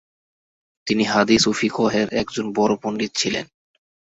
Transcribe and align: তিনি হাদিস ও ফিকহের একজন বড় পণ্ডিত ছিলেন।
তিনি 0.87 1.03
হাদিস 1.03 1.41
ও 1.47 1.51
ফিকহের 1.51 2.07
একজন 2.13 2.45
বড় 2.53 2.73
পণ্ডিত 2.81 3.11
ছিলেন। 3.15 3.45